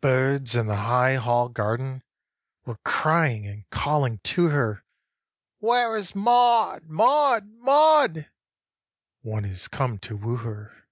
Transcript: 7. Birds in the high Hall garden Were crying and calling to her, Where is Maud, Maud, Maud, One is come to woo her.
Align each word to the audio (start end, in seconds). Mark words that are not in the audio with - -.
7. 0.00 0.14
Birds 0.16 0.54
in 0.54 0.68
the 0.68 0.76
high 0.76 1.14
Hall 1.16 1.48
garden 1.48 2.04
Were 2.66 2.78
crying 2.84 3.48
and 3.48 3.68
calling 3.70 4.18
to 4.22 4.50
her, 4.50 4.84
Where 5.58 5.96
is 5.96 6.14
Maud, 6.14 6.84
Maud, 6.84 7.48
Maud, 7.48 8.30
One 9.22 9.44
is 9.44 9.66
come 9.66 9.98
to 9.98 10.16
woo 10.16 10.36
her. 10.36 10.86